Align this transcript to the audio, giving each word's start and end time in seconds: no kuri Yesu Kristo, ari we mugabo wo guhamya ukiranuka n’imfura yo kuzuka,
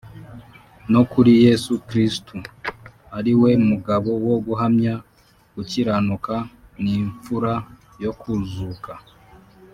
no 0.93 1.01
kuri 1.11 1.31
Yesu 1.45 1.73
Kristo, 1.87 2.33
ari 3.17 3.33
we 3.41 3.51
mugabo 3.69 4.09
wo 4.25 4.35
guhamya 4.45 4.93
ukiranuka 5.61 6.35
n’imfura 6.83 7.53
yo 8.03 8.11
kuzuka, 8.21 8.91